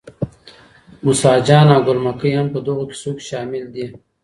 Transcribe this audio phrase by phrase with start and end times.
[1.03, 3.85] موسی جان او ګل مکۍ هم په دغو کیسو کي شامل دي.